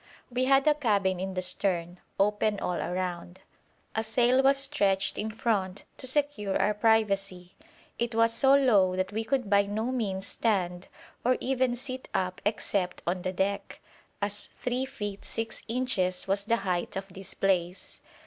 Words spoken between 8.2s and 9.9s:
so low that we could by